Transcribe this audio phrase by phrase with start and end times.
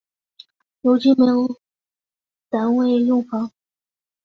[0.81, 1.47] 如今为某
[2.49, 3.51] 单位用房。